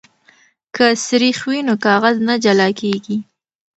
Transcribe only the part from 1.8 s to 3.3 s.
کاغذ نه جلا کیږي.